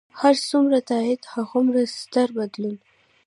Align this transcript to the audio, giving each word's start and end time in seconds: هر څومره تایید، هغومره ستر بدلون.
هر 0.19 0.35
څومره 0.49 0.77
تایید، 0.89 1.21
هغومره 1.33 1.81
ستر 1.99 2.27
بدلون. 2.37 2.77